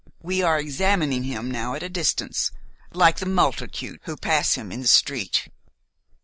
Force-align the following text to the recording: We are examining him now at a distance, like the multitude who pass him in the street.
We 0.23 0.41
are 0.41 0.57
examining 0.57 1.25
him 1.25 1.51
now 1.51 1.75
at 1.75 1.83
a 1.83 1.87
distance, 1.87 2.49
like 2.91 3.19
the 3.19 3.27
multitude 3.27 3.99
who 4.05 4.17
pass 4.17 4.55
him 4.55 4.71
in 4.71 4.81
the 4.81 4.87
street. 4.87 5.49